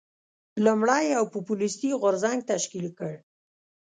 لومړی 0.65 1.03
یو 1.15 1.23
پوپلیستي 1.33 1.89
غورځنګ 2.01 2.39
تشکیل 2.51 2.87
کړ. 2.97 3.13